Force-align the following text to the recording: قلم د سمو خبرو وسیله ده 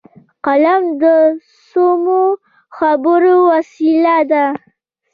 قلم 0.45 0.83
د 1.01 1.05
سمو 1.69 2.23
خبرو 2.77 3.35
وسیله 3.49 4.17
ده 4.31 4.45